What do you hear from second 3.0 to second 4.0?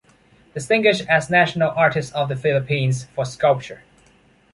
for Sculpture.